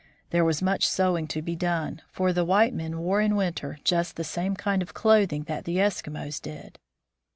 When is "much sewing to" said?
0.63-1.43